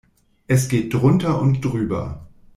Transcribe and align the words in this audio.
Es 0.47 0.67
geht 0.67 0.95
drunter 0.95 1.39
und 1.39 1.61
drüber. 1.63 2.25